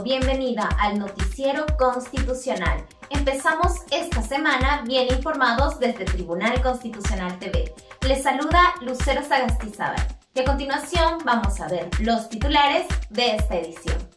[0.00, 2.84] Bienvenida al Noticiero Constitucional.
[3.10, 7.74] Empezamos esta semana bien informados desde Tribunal Constitucional TV.
[8.08, 10.02] Les saluda Lucero Sagastizábal
[10.34, 14.11] y a continuación vamos a ver los titulares de esta edición.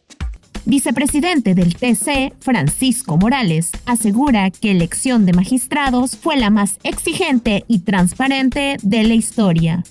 [0.68, 7.78] Vicepresidente del TC, Francisco Morales, asegura que elección de magistrados fue la más exigente y
[7.78, 9.84] transparente de la historia.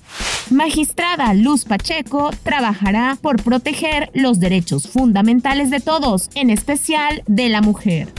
[0.49, 7.61] Magistrada Luz Pacheco trabajará por proteger los derechos fundamentales de todos, en especial de la
[7.61, 8.11] mujer.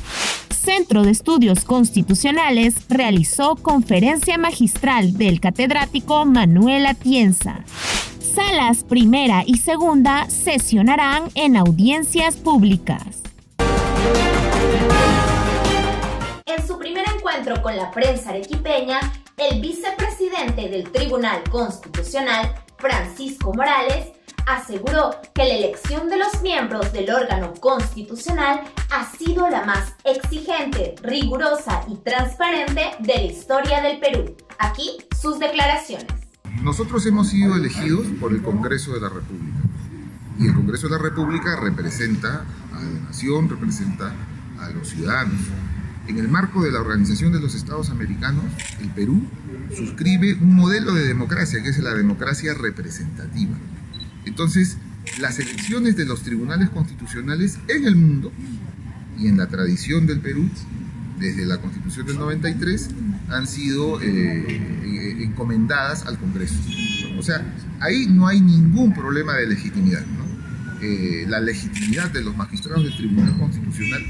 [0.48, 7.64] Centro de Estudios Constitucionales realizó conferencia magistral del catedrático Manuel Atienza
[8.36, 13.22] salas primera y segunda sesionarán en audiencias públicas.
[16.44, 19.00] En su primer encuentro con la prensa arequipeña,
[19.38, 24.08] el vicepresidente del Tribunal Constitucional, Francisco Morales,
[24.46, 30.94] aseguró que la elección de los miembros del órgano constitucional ha sido la más exigente,
[31.00, 34.36] rigurosa y transparente de la historia del Perú.
[34.58, 36.25] Aquí sus declaraciones.
[36.62, 39.58] Nosotros hemos sido elegidos por el Congreso de la República.
[40.38, 44.12] Y el Congreso de la República representa a la nación, representa
[44.58, 45.40] a los ciudadanos.
[46.08, 48.44] En el marco de la Organización de los Estados Americanos,
[48.80, 49.22] el Perú
[49.74, 53.56] suscribe un modelo de democracia, que es la democracia representativa.
[54.24, 54.78] Entonces,
[55.20, 58.32] las elecciones de los tribunales constitucionales en el mundo
[59.18, 60.48] y en la tradición del Perú
[61.18, 62.90] desde la Constitución del 93
[63.28, 66.54] han sido eh, eh, encomendadas al Congreso.
[67.18, 67.42] O sea,
[67.80, 70.04] ahí no hay ningún problema de legitimidad.
[70.82, 74.02] Eh, la legitimidad de los magistrados del Tribunal Constitucional.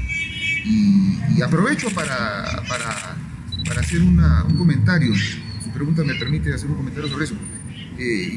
[0.65, 5.13] Y, aprovecho para, para, hacer un comentario.
[5.63, 7.35] Su pregunta me permite hacer un comentario sobre eso.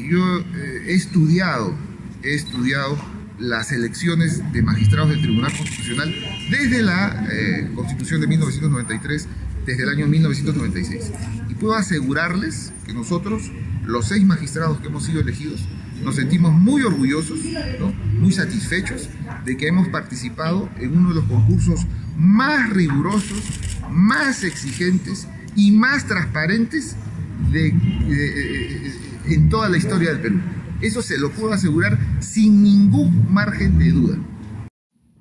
[0.09, 0.39] yo
[0.85, 1.75] he estudiado,
[2.23, 2.97] he estudiado
[3.39, 6.13] las elecciones de magistrados del Tribunal Constitucional
[6.49, 9.27] desde la eh, Constitución de 1993,
[9.65, 11.11] desde el año 1996.
[11.49, 13.51] Y puedo asegurarles que nosotros,
[13.85, 15.67] los seis magistrados que hemos sido elegidos,
[16.03, 17.39] nos sentimos muy orgullosos,
[18.19, 19.07] muy satisfechos
[19.45, 21.85] de que hemos participado en uno de los concursos
[22.17, 23.43] más rigurosos,
[23.91, 26.95] más exigentes y más transparentes
[27.53, 30.39] en toda la historia del Perú.
[30.81, 34.17] Eso se lo puedo asegurar sin ningún margen de duda.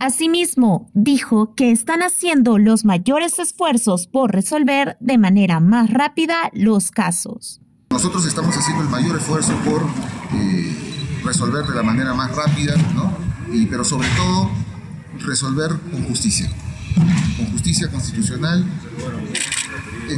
[0.00, 6.90] Asimismo, dijo que están haciendo los mayores esfuerzos por resolver de manera más rápida los
[6.90, 7.60] casos.
[7.90, 9.82] Nosotros estamos haciendo el mayor esfuerzo por
[10.32, 13.12] eh, resolver de la manera más rápida, ¿no?
[13.52, 14.50] y, pero sobre todo
[15.18, 16.50] resolver con justicia,
[17.36, 18.64] con justicia constitucional,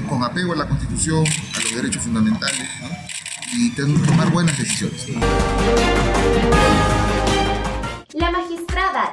[0.08, 2.68] con apego a la Constitución, a los derechos fundamentales.
[2.82, 3.02] ¿no?
[3.54, 5.06] y tomar buenas decisiones.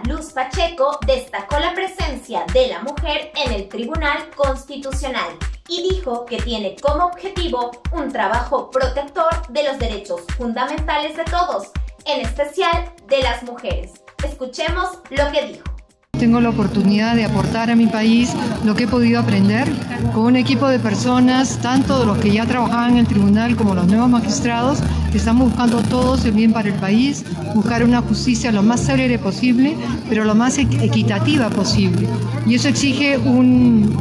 [0.06, 6.38] Luz Pacheco destacó la presencia de la mujer en el Tribunal Constitucional y dijo que
[6.38, 11.72] tiene como objetivo un trabajo protector de los derechos fundamentales de todos,
[12.06, 13.94] en especial de las mujeres.
[14.24, 15.79] Escuchemos lo que dijo.
[16.20, 18.34] Tengo la oportunidad de aportar a mi país
[18.66, 19.68] lo que he podido aprender
[20.14, 23.74] con un equipo de personas, tanto de los que ya trabajaban en el tribunal como
[23.74, 24.80] los nuevos magistrados,
[25.12, 27.24] que están buscando todos el bien para el país,
[27.56, 29.78] buscar una justicia lo más célere posible,
[30.10, 32.06] pero lo más equitativa posible.
[32.46, 33.96] Y eso exige un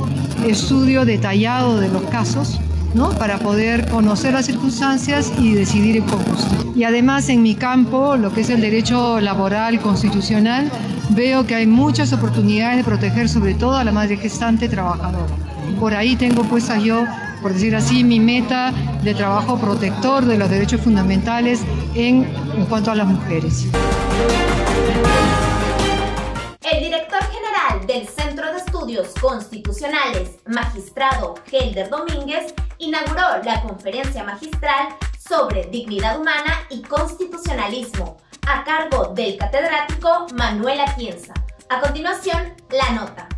[0.45, 2.59] estudio detallado de los casos
[2.95, 3.11] ¿no?
[3.11, 6.73] para poder conocer las circunstancias y decidir en conjunto.
[6.75, 10.71] Y además en mi campo, lo que es el derecho laboral constitucional,
[11.11, 15.33] veo que hay muchas oportunidades de proteger sobre todo a la madre gestante trabajadora.
[15.79, 17.05] Por ahí tengo puesta yo,
[17.43, 21.61] por decir así, mi meta de trabajo protector de los derechos fundamentales
[21.95, 22.27] en,
[22.57, 23.67] en cuanto a las mujeres.
[26.63, 34.88] El director general del Centro de Estudios Constitucionales, magistrado Helder Domínguez, inauguró la conferencia magistral
[35.19, 38.19] sobre dignidad humana y constitucionalismo
[38.49, 41.35] a cargo del catedrático Manuel Atienza.
[41.69, 43.29] A continuación, la nota.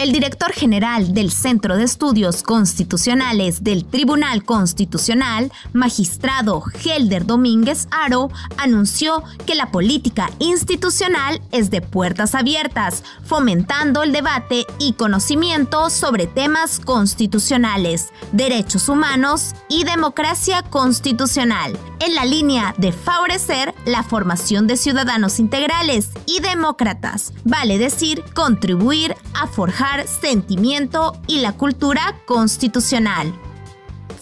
[0.00, 8.30] El director general del Centro de Estudios Constitucionales del Tribunal Constitucional, magistrado Helder Domínguez Aro,
[8.56, 16.26] anunció que la política institucional es de puertas abiertas, fomentando el debate y conocimiento sobre
[16.26, 24.78] temas constitucionales, derechos humanos y democracia constitucional, en la línea de favorecer la formación de
[24.78, 33.32] ciudadanos integrales y demócratas, vale decir, contribuir a forjar sentimiento y la cultura constitucional.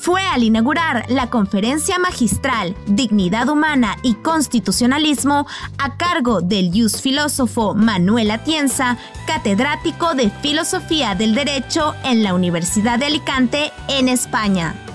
[0.01, 5.45] fue al inaugurar la conferencia magistral Dignidad Humana y Constitucionalismo
[5.77, 13.01] a cargo del jus filósofo Manuel Atienza, catedrático de Filosofía del Derecho en la Universidad
[13.01, 14.88] de Alicante, en España.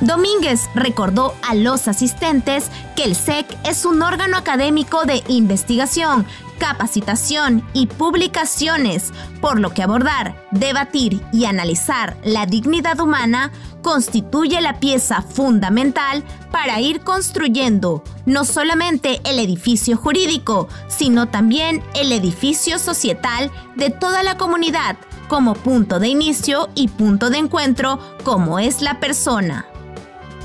[0.00, 6.26] Domínguez recordó a los asistentes que el SEC es un órgano académico de investigación,
[6.58, 13.52] capacitación y publicaciones, por lo que abordar, debatir y analizar la dignidad humana
[13.82, 22.12] constituye la pieza fundamental para ir construyendo no solamente el edificio jurídico, sino también el
[22.12, 24.96] edificio societal de toda la comunidad
[25.28, 29.66] como punto de inicio y punto de encuentro como es la persona.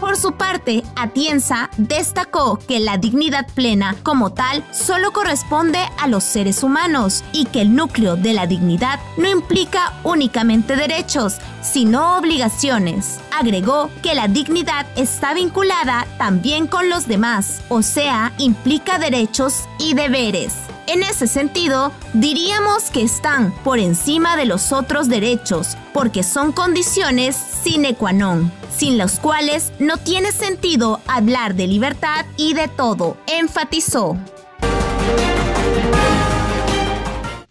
[0.04, 6.26] Por su parte, Atienza destacó que la dignidad plena como tal solo corresponde a los
[6.26, 13.22] seres humanos y que el núcleo de la dignidad no implica únicamente derechos, sino obligaciones.
[13.34, 19.94] Agregó que la dignidad está vinculada también con los demás, o sea, implica derechos y
[19.94, 20.73] deberes.
[20.86, 27.36] En ese sentido, diríamos que están por encima de los otros derechos, porque son condiciones
[27.36, 33.16] sine qua non, sin los cuales no tiene sentido hablar de libertad y de todo,
[33.28, 34.18] enfatizó.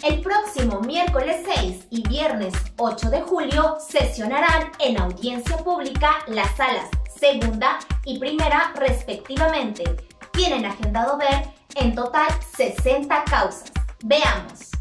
[0.02, 6.90] El próximo miércoles 6 y viernes 8 de julio sesionarán en audiencia pública las salas
[7.22, 9.84] segunda y primera respectivamente.
[10.32, 11.44] Tienen agendado ver
[11.76, 13.72] en total 60 causas.
[14.04, 14.72] Veamos.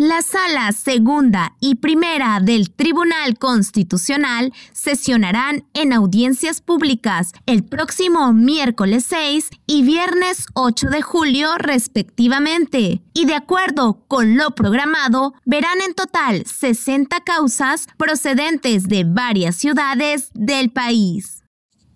[0.00, 9.04] La sala segunda y primera del Tribunal Constitucional sesionarán en audiencias públicas el próximo miércoles
[9.06, 13.02] 6 y viernes 8 de julio respectivamente.
[13.12, 20.30] Y de acuerdo con lo programado, verán en total 60 causas procedentes de varias ciudades
[20.32, 21.39] del país.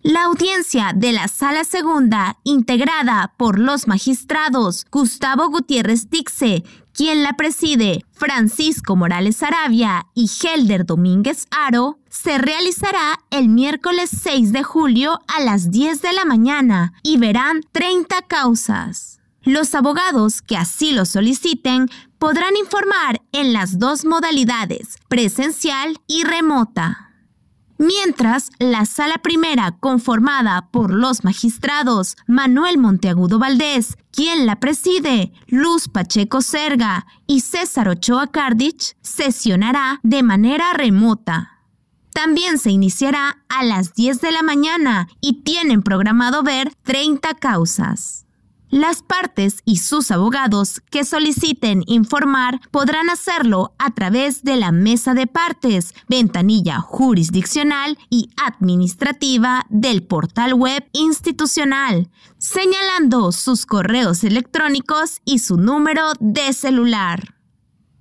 [0.04, 6.62] La audiencia de la Sala Segunda, integrada por los magistrados Gustavo Gutiérrez Dixe,
[6.92, 14.52] quien la preside, Francisco Morales Arabia y Helder Domínguez Aro, se realizará el miércoles 6
[14.52, 19.20] de julio a las 10 de la mañana y verán 30 causas.
[19.42, 27.13] Los abogados que así lo soliciten podrán informar en las dos modalidades, presencial y remota.
[27.78, 35.88] Mientras, la sala primera, conformada por los magistrados Manuel Monteagudo Valdés, quien la preside, Luz
[35.88, 41.54] Pacheco Serga y César Ochoa Cardich, sesionará de manera remota.
[42.12, 48.23] También se iniciará a las 10 de la mañana y tienen programado ver 30 causas.
[48.74, 55.14] Las partes y sus abogados que soliciten informar podrán hacerlo a través de la mesa
[55.14, 65.38] de partes, ventanilla jurisdiccional y administrativa del portal web institucional, señalando sus correos electrónicos y
[65.38, 67.36] su número de celular.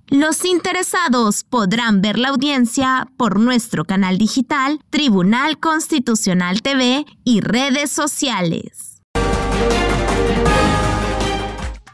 [0.08, 7.92] Los interesados podrán ver la audiencia por nuestro canal digital Tribunal Constitucional TV y redes
[7.92, 8.94] sociales.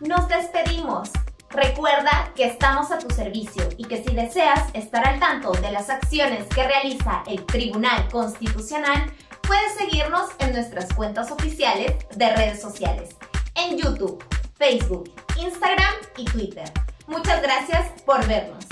[0.01, 1.11] Nos despedimos.
[1.51, 5.91] Recuerda que estamos a tu servicio y que si deseas estar al tanto de las
[5.91, 13.11] acciones que realiza el Tribunal Constitucional, puedes seguirnos en nuestras cuentas oficiales de redes sociales,
[13.57, 14.25] en YouTube,
[14.57, 16.73] Facebook, Instagram y Twitter.
[17.07, 18.65] Muchas gracias por vernos.